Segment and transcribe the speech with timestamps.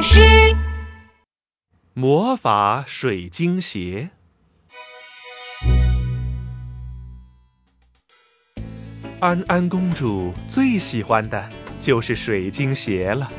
[0.00, 0.18] 大师。
[1.92, 4.08] 魔法水晶鞋。
[9.20, 13.30] 安安公主最喜欢的就是水晶鞋了。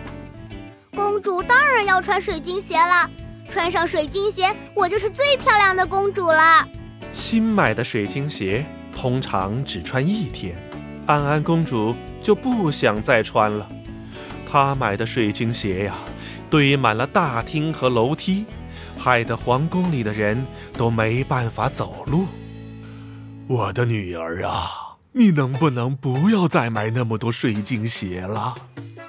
[0.91, 3.09] 公主当然要穿水晶鞋了，
[3.49, 6.69] 穿上水晶鞋，我就是最漂亮的公主了。
[7.11, 8.63] 新买的水晶鞋
[8.95, 10.55] 通常只穿一天，
[11.07, 13.67] 安安公主就不想再穿了。
[14.45, 15.95] 她买的水晶鞋呀，
[16.51, 18.45] 堆满了大厅和楼梯，
[18.99, 20.45] 害得皇宫里的人
[20.77, 22.25] 都没办法走路。
[23.47, 28.53] 我的女儿啊，你能不能不要再买那么多水晶鞋了？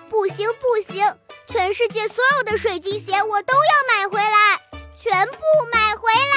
[0.09, 1.05] 不行不行，
[1.49, 4.61] 全世界所有的水晶鞋我都要买回来，
[4.97, 5.41] 全部
[5.73, 6.37] 买回来。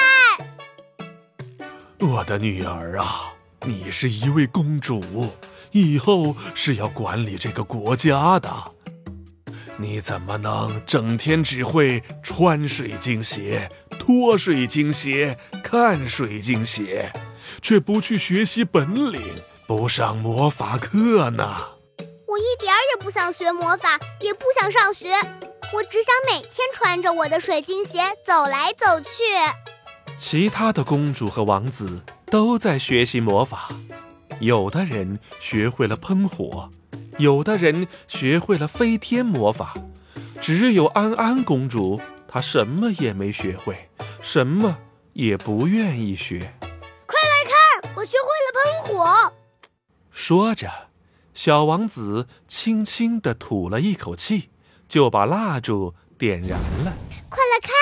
[2.00, 5.00] 我的女儿啊，你是一位公主，
[5.70, 8.72] 以后是要管理这个国家的。
[9.78, 17.12] 你怎么能整天只会穿水晶鞋、脱水晶鞋、看水晶鞋，
[17.60, 19.20] 却不去学习本领，
[19.66, 21.58] 不上魔法课呢？
[22.26, 25.10] 我一点儿也不想学魔法，也不想上学，
[25.74, 29.08] 我只想每天穿着我的水晶鞋走来走去。
[30.18, 33.68] 其他的公主和王子都在学习魔法，
[34.40, 36.70] 有的人学会了喷火。
[37.18, 39.74] 有的人学会了飞天魔法，
[40.40, 43.88] 只有安安公主，她什么也没学会，
[44.20, 44.76] 什么
[45.14, 46.54] 也不愿意学。
[47.06, 49.32] 快来看，我学会了喷火！
[50.10, 50.88] 说着，
[51.32, 54.50] 小王子轻轻地吐了一口气，
[54.86, 56.92] 就把蜡烛点燃了。
[57.30, 57.72] 快来看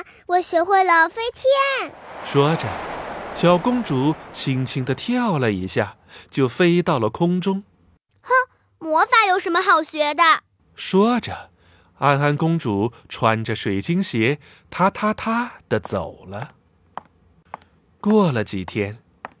[0.00, 1.92] 啊，我学会了飞天！
[2.24, 2.68] 说着，
[3.34, 5.96] 小公主轻轻地跳了一下，
[6.30, 7.64] 就飞到了空中。
[8.20, 8.32] 哼！
[8.78, 10.22] 魔法有什么好学的？
[10.74, 11.50] 说着，
[11.98, 14.38] 安安公主穿着水晶鞋，
[14.70, 16.52] 踏踏踏的走了。
[18.00, 18.98] 过了几天，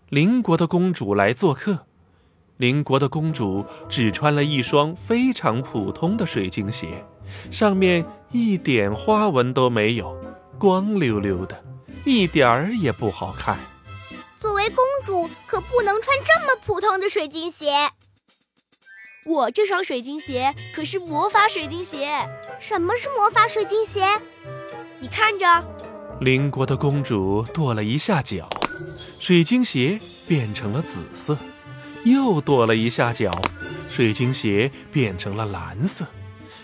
[0.08, 1.86] 邻国的公主来做客。
[2.56, 7.04] 邻国的公主只穿了一双非常普通的水晶鞋，
[7.52, 10.18] 上面一点花纹都没有，
[10.58, 11.62] 光溜溜的，
[12.06, 13.58] 一点儿也不好看。
[14.40, 17.90] 作为公主，可不能穿这么普通的水晶鞋。
[19.26, 22.08] 我这双水晶鞋可是魔法水晶鞋。
[22.60, 24.06] 什么是魔法水晶鞋？
[25.00, 25.64] 你看着，
[26.20, 28.48] 邻国的公主跺了一下脚，
[29.18, 29.98] 水晶鞋
[30.28, 31.34] 变成了紫色；
[32.04, 33.32] 又跺了一下脚，
[33.90, 36.04] 水晶鞋变成了蓝色；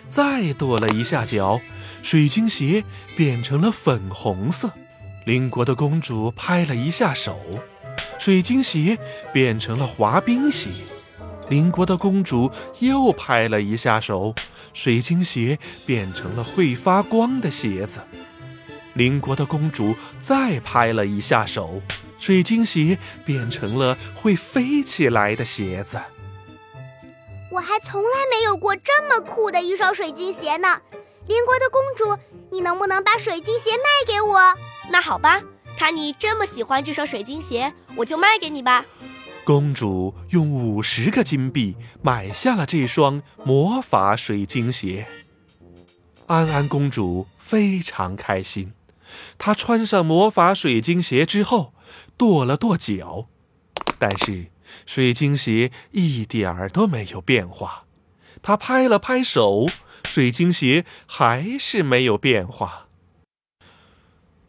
[0.08, 1.60] 再跺了一下脚，
[2.00, 2.84] 水晶鞋
[3.16, 4.70] 变成了粉红色。
[5.26, 7.36] 邻国的公主拍了一下手，
[8.20, 8.96] 水晶鞋
[9.32, 10.70] 变成了滑冰鞋。
[11.48, 14.34] 邻国的公主又拍了一下手，
[14.72, 18.00] 水晶鞋变成了会发光的鞋子。
[18.94, 21.82] 邻国的公主再拍了一下手，
[22.18, 26.00] 水晶鞋变成了会飞起来的鞋子。
[27.50, 30.80] 我还从来没有过这么酷的一双水晶鞋呢！
[31.26, 32.18] 邻国的公主，
[32.50, 34.38] 你能不能把水晶鞋卖给我？
[34.90, 35.42] 那好吧，
[35.78, 38.84] 看你这么喜欢这双水晶鞋，我就卖给你吧。
[39.44, 45.06] 公主用五十个金币买下了这双魔法水晶鞋。
[46.28, 48.72] 安安公主非常开心，
[49.38, 51.74] 她穿上魔法水晶鞋之后，
[52.16, 53.26] 跺了跺脚，
[53.98, 54.46] 但是
[54.86, 57.84] 水晶鞋一点儿都没有变化。
[58.42, 59.66] 她拍了拍手，
[60.04, 62.86] 水晶鞋还是没有变化。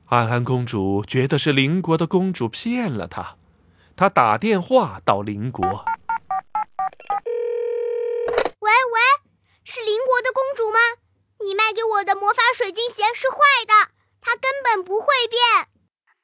[0.06, 3.38] 安安公主觉得是邻国的公主骗了她。
[3.96, 5.64] 他打电话到邻国。
[8.59, 9.00] 喂喂，
[9.64, 10.80] 是邻国的公主吗？
[11.46, 13.38] 你卖给我的魔法水晶鞋是坏
[13.68, 15.70] 的，它根本不会变。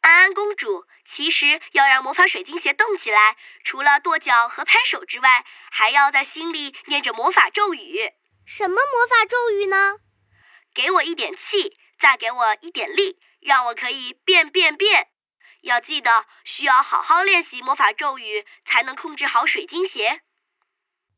[0.02, 8.14] 安安公主，其实要让魔法水晶鞋动起来，除了跺脚和拍手之外，还要在心里念着魔法咒语。
[8.46, 10.00] 什么魔法咒语呢？
[10.74, 15.09] 给我一点气，再给我一点力，让我可以变变变。
[15.62, 20.22] 要记得，需要好好练习魔法咒语，才能控制好水晶鞋。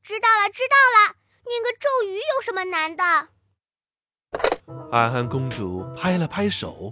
[0.04, 1.16] 知道了，知道了。
[1.48, 3.04] 念个咒语有什么难的？
[4.92, 6.92] 安安公主拍了拍手，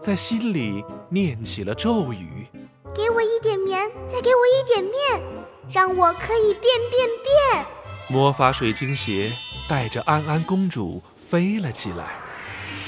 [0.00, 2.46] 在心里念起了咒语
[2.94, 5.22] ：“给我一点棉，再给我一点面，
[5.72, 7.66] 让我可以变变变。”
[8.08, 9.32] 魔法水晶鞋
[9.68, 12.18] 带着安安公主飞了起来，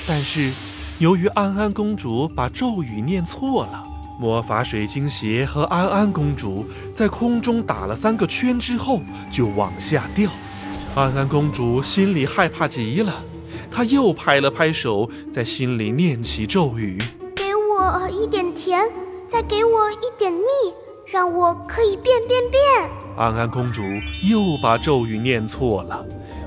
[0.06, 0.50] 但是
[0.98, 3.88] 由于安安公主把咒语念错了。
[4.18, 6.64] 魔法水晶鞋和安安公主
[6.94, 9.00] 在空中打了三个圈之后
[9.32, 10.30] 就往下掉，
[10.94, 13.14] 安安公主心里害怕极了，
[13.70, 16.98] 她又拍了拍手，在心里念起咒语
[17.34, 18.80] ：“给我一点甜，
[19.28, 20.40] 再给我一点蜜，
[21.06, 23.82] 让我可以变变变。”安安公主
[24.30, 26.04] 又把咒语念错了，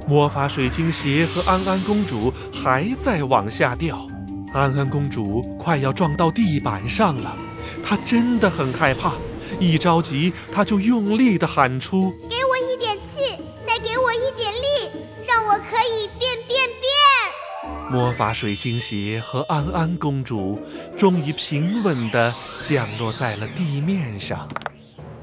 [0.08, 4.08] 魔法水晶鞋和安安公主还在往下掉。
[4.54, 7.36] 安安公主快要撞到地板上了，
[7.84, 9.14] 她真的很害怕。
[9.60, 14.90] 一着急，他就用力地喊出：“给我一点气，再给我一点力，
[15.28, 20.60] 让我可以变变变！”魔法水晶鞋和安安公主
[20.98, 22.34] 终于平稳地
[22.68, 24.50] 降落在了地面上。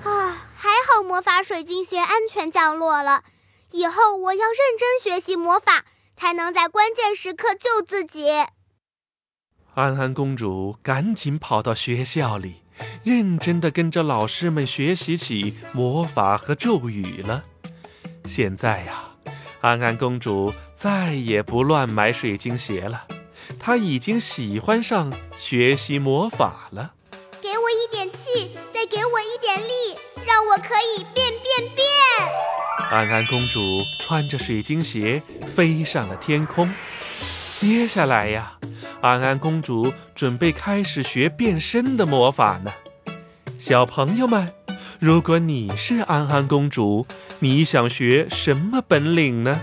[0.05, 3.25] 啊，还好魔法水晶鞋安全降落了。
[3.73, 5.85] 以后我要认真学习魔法，
[6.17, 8.29] 才能在关键时刻救自己。
[9.75, 12.57] 安安公主赶紧跑到学校里。
[13.05, 17.43] 认真的跟着老师们学习起魔法和咒语了。
[18.27, 19.05] 现在呀，
[19.61, 23.07] 安安公主再也不乱买水晶鞋了，
[23.59, 26.93] 她已经喜欢上学习魔法了。
[27.41, 29.97] 给我一点气，再给我一点力，
[30.27, 31.87] 让我可以变变变！
[32.91, 33.61] 安安公主
[34.01, 35.23] 穿着水晶鞋
[35.55, 36.73] 飞上了天空。
[37.63, 38.59] 接下来呀。
[39.01, 42.73] 安安公主准备开始学变身的魔法呢，
[43.57, 44.53] 小朋友们，
[44.99, 47.07] 如果你是安安公主，
[47.39, 49.61] 你想学什么本领呢？